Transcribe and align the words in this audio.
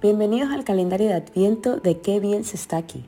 Bienvenidos 0.00 0.52
al 0.52 0.62
calendario 0.62 1.08
de 1.08 1.14
Adviento 1.14 1.78
de 1.78 1.98
Qué 1.98 2.20
bien 2.20 2.44
se 2.44 2.54
está 2.54 2.76
aquí. 2.76 3.04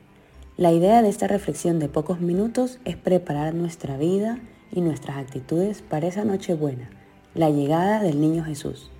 La 0.57 0.73
idea 0.73 1.01
de 1.01 1.07
esta 1.07 1.25
reflexión 1.25 1.79
de 1.79 1.87
pocos 1.87 2.19
minutos 2.19 2.79
es 2.83 2.97
preparar 2.97 3.53
nuestra 3.53 3.95
vida 3.95 4.39
y 4.73 4.81
nuestras 4.81 5.15
actitudes 5.15 5.81
para 5.81 6.07
esa 6.07 6.25
noche 6.25 6.53
buena, 6.53 6.89
la 7.33 7.49
llegada 7.49 8.01
del 8.01 8.19
niño 8.19 8.43
Jesús. 8.43 8.91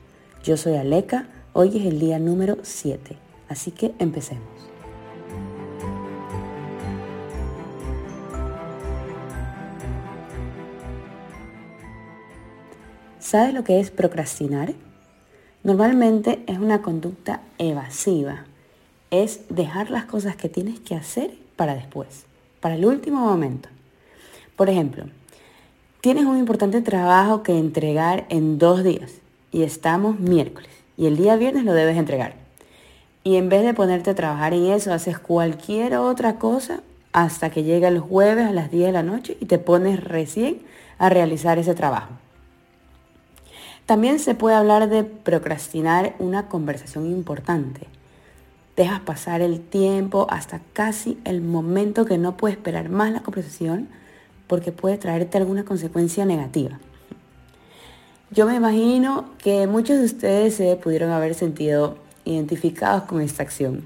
Yo 0.41 0.55
soy 0.55 0.77
Aleca, 0.77 1.27
hoy 1.51 1.79
es 1.79 1.85
el 1.85 1.99
día 1.99 2.17
número 2.17 2.59
7, 2.61 3.17
así 3.49 3.71
que 3.71 3.93
empecemos. 3.99 4.47
¿Sabes 13.19 13.53
lo 13.53 13.65
que 13.65 13.81
es 13.81 13.91
procrastinar? 13.91 14.75
Normalmente 15.63 16.43
es 16.47 16.57
una 16.57 16.81
conducta 16.81 17.41
evasiva. 17.59 18.45
Es 19.11 19.41
dejar 19.49 19.91
las 19.91 20.05
cosas 20.05 20.35
que 20.35 20.49
tienes 20.49 20.79
que 20.79 20.95
hacer 20.95 21.35
para 21.55 21.75
después, 21.75 22.25
para 22.59 22.75
el 22.75 22.85
último 22.85 23.19
momento. 23.19 23.69
Por 24.55 24.69
ejemplo, 24.69 25.05
tienes 26.01 26.25
un 26.25 26.39
importante 26.39 26.81
trabajo 26.81 27.43
que 27.43 27.59
entregar 27.59 28.25
en 28.29 28.57
dos 28.57 28.83
días 28.83 29.11
y 29.51 29.61
estamos 29.61 30.19
miércoles 30.19 30.71
y 30.97 31.05
el 31.05 31.15
día 31.15 31.35
viernes 31.35 31.63
lo 31.63 31.73
debes 31.73 31.97
entregar. 31.97 32.33
Y 33.23 33.35
en 33.35 33.49
vez 33.49 33.63
de 33.63 33.75
ponerte 33.75 34.09
a 34.09 34.15
trabajar 34.15 34.55
en 34.55 34.65
eso, 34.65 34.91
haces 34.91 35.19
cualquier 35.19 35.95
otra 35.95 36.39
cosa 36.39 36.81
hasta 37.13 37.51
que 37.51 37.63
llega 37.63 37.87
el 37.87 37.99
jueves 37.99 38.47
a 38.47 38.51
las 38.51 38.71
10 38.71 38.87
de 38.87 38.91
la 38.93 39.03
noche 39.03 39.37
y 39.39 39.45
te 39.45 39.59
pones 39.59 40.03
recién 40.03 40.59
a 40.97 41.09
realizar 41.09 41.59
ese 41.59 41.75
trabajo. 41.75 42.20
También 43.85 44.19
se 44.19 44.35
puede 44.35 44.55
hablar 44.55 44.89
de 44.89 45.03
procrastinar 45.03 46.15
una 46.19 46.47
conversación 46.47 47.07
importante. 47.07 47.87
Dejas 48.75 49.01
pasar 49.01 49.41
el 49.41 49.59
tiempo 49.59 50.27
hasta 50.29 50.61
casi 50.73 51.19
el 51.25 51.41
momento 51.41 52.05
que 52.05 52.17
no 52.17 52.37
puedes 52.37 52.57
esperar 52.57 52.89
más 52.89 53.11
la 53.11 53.21
conversación 53.21 53.89
porque 54.47 54.71
puede 54.71 54.97
traerte 54.97 55.37
alguna 55.37 55.65
consecuencia 55.65 56.25
negativa. 56.25 56.79
Yo 58.31 58.45
me 58.45 58.55
imagino 58.55 59.25
que 59.39 59.67
muchos 59.67 59.99
de 59.99 60.05
ustedes 60.05 60.55
se 60.55 60.77
pudieron 60.77 61.11
haber 61.11 61.35
sentido 61.35 61.97
identificados 62.23 63.03
con 63.03 63.21
esta 63.21 63.43
acción. 63.43 63.83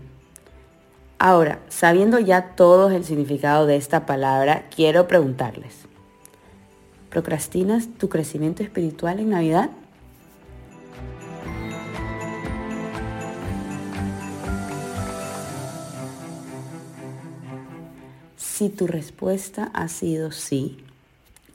Ahora, 1.17 1.59
sabiendo 1.69 2.19
ya 2.19 2.55
todo 2.55 2.91
el 2.91 3.03
significado 3.05 3.65
de 3.65 3.77
esta 3.77 4.05
palabra, 4.05 4.65
quiero 4.75 5.07
preguntarles, 5.07 5.73
¿procrastinas 7.09 7.87
tu 7.97 8.09
crecimiento 8.09 8.61
espiritual 8.61 9.19
en 9.19 9.31
Navidad? 9.31 9.71
Si 18.37 18.69
tu 18.69 18.87
respuesta 18.87 19.71
ha 19.73 19.87
sido 19.87 20.31
sí, 20.31 20.77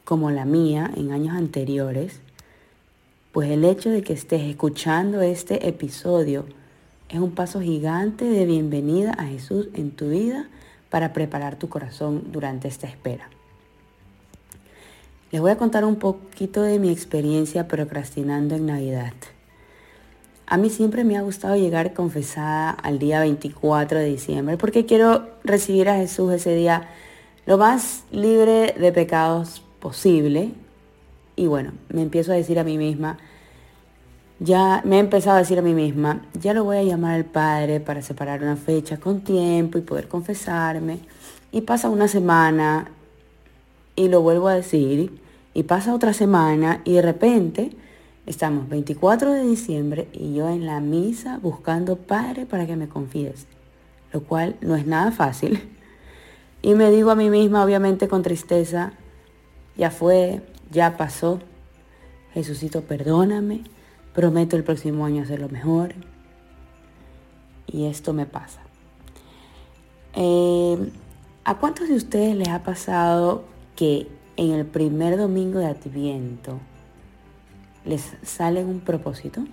como 0.05 0.31
la 0.31 0.45
mía 0.45 0.91
en 0.97 1.13
años 1.13 1.37
anteriores, 1.37 2.21
pues 3.33 3.51
el 3.51 3.65
hecho 3.65 3.91
de 3.91 4.03
que 4.03 4.13
estés 4.13 4.43
escuchando 4.43 5.21
este 5.21 5.69
episodio 5.69 6.47
es 7.09 7.21
un 7.21 7.33
paso 7.33 7.61
gigante 7.61 8.25
de 8.25 8.47
bienvenida 8.47 9.13
a 9.13 9.27
Jesús 9.27 9.69
en 9.75 9.91
tu 9.91 10.09
vida 10.09 10.49
para 10.89 11.13
preparar 11.13 11.57
tu 11.57 11.69
corazón 11.69 12.33
durante 12.33 12.67
esta 12.67 12.87
espera. 12.87 13.29
Les 15.31 15.41
voy 15.41 15.51
a 15.51 15.59
contar 15.59 15.85
un 15.85 15.97
poquito 15.97 16.63
de 16.63 16.79
mi 16.79 16.91
experiencia 16.91 17.69
procrastinando 17.69 18.57
en 18.57 18.67
Navidad. 18.67 19.13
A 20.51 20.57
mí 20.57 20.69
siempre 20.69 21.05
me 21.05 21.17
ha 21.17 21.23
gustado 21.23 21.55
llegar 21.55 21.95
confesada 21.95 22.71
al 22.71 22.99
día 22.99 23.21
24 23.21 24.01
de 24.01 24.07
diciembre 24.07 24.57
porque 24.57 24.85
quiero 24.85 25.29
recibir 25.45 25.89
a 25.89 25.95
Jesús 25.95 26.33
ese 26.33 26.57
día 26.57 26.89
lo 27.47 27.57
más 27.57 28.03
libre 28.11 28.75
de 28.77 28.91
pecados 28.91 29.63
posible. 29.79 30.51
Y 31.37 31.47
bueno, 31.47 31.71
me 31.89 32.03
empiezo 32.03 32.33
a 32.33 32.35
decir 32.35 32.59
a 32.59 32.65
mí 32.65 32.79
misma, 32.79 33.19
ya 34.41 34.83
me 34.85 34.97
he 34.97 34.99
empezado 34.99 35.37
a 35.37 35.39
decir 35.39 35.57
a 35.57 35.63
mí 35.63 35.73
misma, 35.73 36.23
ya 36.35 36.53
lo 36.53 36.65
voy 36.65 36.79
a 36.79 36.83
llamar 36.83 37.15
al 37.15 37.27
Padre 37.27 37.79
para 37.79 38.03
separar 38.03 38.43
una 38.43 38.57
fecha 38.57 38.97
con 38.97 39.21
tiempo 39.21 39.79
y 39.79 39.83
poder 39.83 40.09
confesarme. 40.09 40.99
Y 41.53 41.61
pasa 41.61 41.89
una 41.89 42.09
semana 42.09 42.91
y 43.95 44.09
lo 44.09 44.21
vuelvo 44.21 44.49
a 44.49 44.57
decir. 44.57 45.13
Y 45.55 45.63
pasa 45.63 45.95
otra 45.95 46.13
semana 46.13 46.81
y 46.85 46.95
de 46.95 47.03
repente 47.03 47.71
Estamos 48.31 48.69
24 48.69 49.33
de 49.33 49.43
diciembre 49.43 50.07
y 50.13 50.35
yo 50.35 50.49
en 50.49 50.65
la 50.65 50.79
misa 50.79 51.41
buscando 51.43 51.97
Padre 51.97 52.47
para 52.47 52.65
que 52.65 52.77
me 52.77 52.89
confiese, 52.89 53.49
lo 54.13 54.23
cual 54.23 54.55
no 54.61 54.77
es 54.77 54.87
nada 54.87 55.11
fácil. 55.11 55.69
Y 56.63 56.75
me 56.75 56.93
digo 56.93 57.11
a 57.11 57.17
mí 57.17 57.29
misma, 57.29 57.65
obviamente 57.65 58.07
con 58.07 58.23
tristeza, 58.23 58.93
ya 59.77 59.91
fue, 59.91 60.43
ya 60.71 60.97
pasó. 60.97 61.41
Jesucito, 62.33 62.83
perdóname, 62.83 63.65
prometo 64.15 64.57
el 64.57 64.63
próximo 64.63 65.07
año 65.07 65.25
hacerlo 65.25 65.49
mejor. 65.49 65.95
Y 67.67 67.87
esto 67.87 68.13
me 68.13 68.27
pasa. 68.27 68.61
Eh, 70.15 70.93
¿A 71.45 71.57
cuántos 71.57 71.89
de 71.89 71.95
ustedes 71.97 72.37
les 72.37 72.49
ha 72.49 72.63
pasado 72.63 73.43
que 73.75 74.07
en 74.37 74.53
el 74.53 74.67
primer 74.67 75.17
domingo 75.17 75.59
de 75.59 75.67
Adviento 75.67 76.61
les 77.85 78.15
sale 78.23 78.65
un 78.65 78.81
propósito 78.81 79.45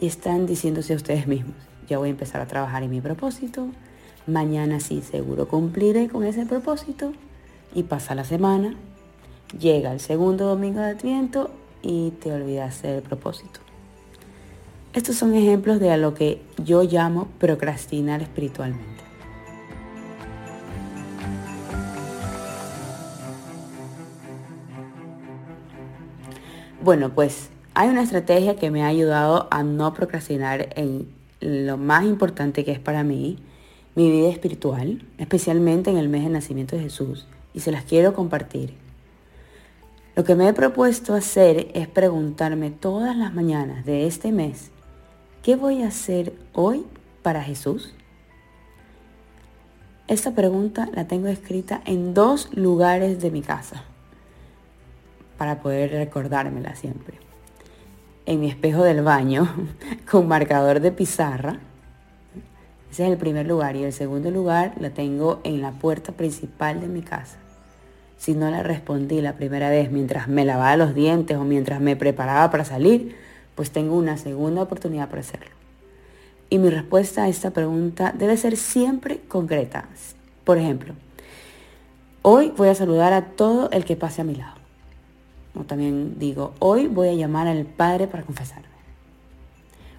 y 0.00 0.06
están 0.06 0.46
diciéndose 0.46 0.92
a 0.92 0.96
ustedes 0.96 1.26
mismos, 1.26 1.56
ya 1.88 1.98
voy 1.98 2.08
a 2.08 2.10
empezar 2.12 2.40
a 2.40 2.46
trabajar 2.46 2.82
en 2.82 2.90
mi 2.90 3.00
propósito, 3.00 3.68
mañana 4.26 4.80
sí 4.80 5.02
seguro 5.02 5.48
cumpliré 5.48 6.08
con 6.08 6.24
ese 6.24 6.46
propósito 6.46 7.12
y 7.74 7.84
pasa 7.84 8.14
la 8.14 8.24
semana, 8.24 8.74
llega 9.58 9.92
el 9.92 10.00
segundo 10.00 10.46
domingo 10.46 10.80
de 10.80 10.90
Adviento 10.90 11.50
y 11.82 12.10
te 12.12 12.32
olvidas 12.32 12.82
del 12.82 13.02
propósito. 13.02 13.60
Estos 14.92 15.16
son 15.16 15.34
ejemplos 15.34 15.80
de 15.80 15.90
a 15.90 15.96
lo 15.96 16.14
que 16.14 16.42
yo 16.62 16.82
llamo 16.82 17.28
procrastinar 17.38 18.20
espiritualmente. 18.20 19.11
Bueno, 26.82 27.10
pues 27.14 27.50
hay 27.74 27.90
una 27.90 28.02
estrategia 28.02 28.56
que 28.56 28.72
me 28.72 28.82
ha 28.82 28.88
ayudado 28.88 29.46
a 29.52 29.62
no 29.62 29.94
procrastinar 29.94 30.70
en 30.74 31.06
lo 31.38 31.76
más 31.76 32.04
importante 32.04 32.64
que 32.64 32.72
es 32.72 32.80
para 32.80 33.04
mí, 33.04 33.38
mi 33.94 34.10
vida 34.10 34.28
espiritual, 34.28 35.06
especialmente 35.16 35.90
en 35.90 35.96
el 35.96 36.08
mes 36.08 36.24
de 36.24 36.30
nacimiento 36.30 36.74
de 36.74 36.82
Jesús, 36.82 37.28
y 37.54 37.60
se 37.60 37.70
las 37.70 37.84
quiero 37.84 38.14
compartir. 38.14 38.74
Lo 40.16 40.24
que 40.24 40.34
me 40.34 40.48
he 40.48 40.52
propuesto 40.52 41.14
hacer 41.14 41.68
es 41.72 41.86
preguntarme 41.86 42.72
todas 42.72 43.16
las 43.16 43.32
mañanas 43.32 43.86
de 43.86 44.08
este 44.08 44.32
mes, 44.32 44.72
¿qué 45.44 45.54
voy 45.54 45.82
a 45.82 45.86
hacer 45.86 46.32
hoy 46.52 46.84
para 47.22 47.44
Jesús? 47.44 47.94
Esta 50.08 50.32
pregunta 50.32 50.88
la 50.92 51.06
tengo 51.06 51.28
escrita 51.28 51.80
en 51.84 52.12
dos 52.12 52.52
lugares 52.52 53.20
de 53.22 53.30
mi 53.30 53.40
casa 53.40 53.84
para 55.42 55.60
poder 55.60 55.90
recordármela 55.90 56.76
siempre. 56.76 57.16
En 58.26 58.38
mi 58.38 58.48
espejo 58.48 58.84
del 58.84 59.02
baño 59.02 59.52
con 60.08 60.28
marcador 60.28 60.78
de 60.78 60.92
pizarra. 60.92 61.58
Ese 62.92 63.04
es 63.04 63.10
el 63.10 63.18
primer 63.18 63.48
lugar. 63.48 63.74
Y 63.74 63.82
el 63.82 63.92
segundo 63.92 64.30
lugar 64.30 64.74
la 64.78 64.90
tengo 64.90 65.40
en 65.42 65.60
la 65.60 65.72
puerta 65.72 66.12
principal 66.12 66.80
de 66.80 66.86
mi 66.86 67.02
casa. 67.02 67.38
Si 68.18 68.34
no 68.34 68.52
la 68.52 68.62
respondí 68.62 69.20
la 69.20 69.32
primera 69.32 69.68
vez 69.68 69.90
mientras 69.90 70.28
me 70.28 70.44
lavaba 70.44 70.76
los 70.76 70.94
dientes 70.94 71.36
o 71.36 71.42
mientras 71.42 71.80
me 71.80 71.96
preparaba 71.96 72.48
para 72.52 72.64
salir, 72.64 73.16
pues 73.56 73.72
tengo 73.72 73.96
una 73.96 74.18
segunda 74.18 74.62
oportunidad 74.62 75.08
para 75.08 75.22
hacerlo. 75.22 75.50
Y 76.50 76.58
mi 76.58 76.70
respuesta 76.70 77.24
a 77.24 77.28
esta 77.28 77.50
pregunta 77.50 78.14
debe 78.16 78.36
ser 78.36 78.56
siempre 78.56 79.18
concreta. 79.26 79.88
Por 80.44 80.58
ejemplo, 80.58 80.94
hoy 82.22 82.52
voy 82.56 82.68
a 82.68 82.76
saludar 82.76 83.12
a 83.12 83.30
todo 83.30 83.72
el 83.72 83.84
que 83.84 83.96
pase 83.96 84.20
a 84.20 84.24
mi 84.24 84.36
lado. 84.36 84.61
O 85.54 85.64
también 85.64 86.18
digo, 86.18 86.52
hoy 86.58 86.86
voy 86.86 87.08
a 87.08 87.14
llamar 87.14 87.46
al 87.46 87.64
Padre 87.64 88.06
para 88.06 88.22
confesarme. 88.22 88.68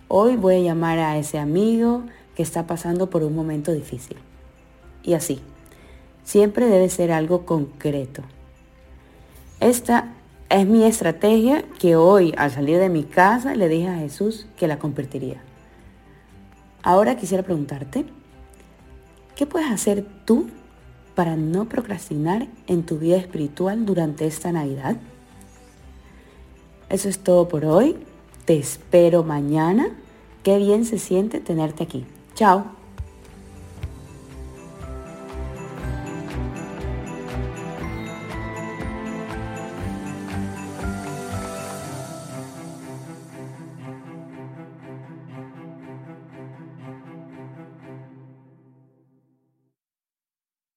Hoy 0.07 0.35
voy 0.35 0.55
a 0.55 0.59
llamar 0.59 0.99
a 0.99 1.17
ese 1.17 1.39
amigo 1.39 2.03
que 2.35 2.43
está 2.43 2.67
pasando 2.67 3.09
por 3.09 3.23
un 3.23 3.35
momento 3.35 3.71
difícil. 3.71 4.17
Y 5.03 5.13
así. 5.13 5.39
Siempre 6.23 6.67
debe 6.67 6.89
ser 6.89 7.11
algo 7.11 7.45
concreto. 7.45 8.23
Esta 9.59 10.13
es 10.49 10.67
mi 10.67 10.83
estrategia 10.85 11.65
que 11.79 11.95
hoy 11.95 12.33
al 12.37 12.51
salir 12.51 12.77
de 12.79 12.89
mi 12.89 13.03
casa 13.03 13.55
le 13.55 13.67
dije 13.67 13.89
a 13.89 13.97
Jesús 13.97 14.47
que 14.55 14.67
la 14.67 14.79
convertiría. 14.79 15.41
Ahora 16.81 17.15
quisiera 17.17 17.43
preguntarte, 17.43 18.05
¿qué 19.35 19.45
puedes 19.45 19.71
hacer 19.71 20.05
tú 20.25 20.47
para 21.15 21.35
no 21.35 21.69
procrastinar 21.69 22.47
en 22.67 22.83
tu 22.83 22.99
vida 22.99 23.17
espiritual 23.17 23.85
durante 23.85 24.27
esta 24.27 24.51
Navidad? 24.51 24.97
Eso 26.93 27.09
es 27.09 27.19
todo 27.19 27.49
por 27.49 27.65
hoy. 27.65 27.97
Te 28.45 28.57
espero 28.57 29.23
mañana 29.23 29.87
Qué 30.43 30.57
bien 30.57 30.83
se 30.85 30.99
siente 30.99 31.39
tenerte 31.39 31.83
aquí. 31.83 32.05
Chao. 32.35 32.82